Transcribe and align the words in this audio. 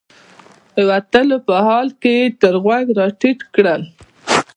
د 0.75 0.77
وتلو 0.89 1.37
په 1.47 1.55
حال 1.67 1.87
کې 2.01 2.11
یې 2.19 2.25
تر 2.41 2.53
غوږ 2.63 2.85
راټیټ 2.99 3.39
کړل. 3.55 3.81